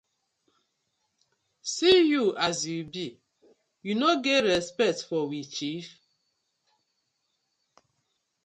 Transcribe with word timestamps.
See 1.73 1.97
yur 2.09 2.29
as 2.47 2.57
yu 2.71 2.79
bi, 2.93 3.05
yu 3.85 3.93
no 4.01 4.09
get 4.25 4.43
respect 4.51 4.99
for 5.07 5.21
we 5.29 5.39
chief. 5.55 5.87